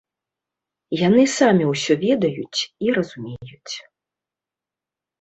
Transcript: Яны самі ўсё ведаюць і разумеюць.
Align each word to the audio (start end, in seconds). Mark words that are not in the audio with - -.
Яны 1.07 1.25
самі 1.39 1.63
ўсё 1.73 1.93
ведаюць 2.05 2.61
і 2.87 2.99
разумеюць. 2.99 3.73